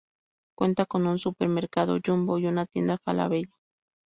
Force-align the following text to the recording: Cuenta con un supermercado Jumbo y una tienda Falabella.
Cuenta 0.57 0.87
con 0.87 1.05
un 1.05 1.19
supermercado 1.19 1.99
Jumbo 2.03 2.39
y 2.39 2.47
una 2.47 2.65
tienda 2.65 2.97
Falabella. 3.05 3.53